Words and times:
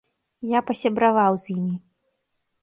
Я 0.57 0.61
пасябраваў 0.69 1.37
з 1.45 1.53
імі. 1.57 1.75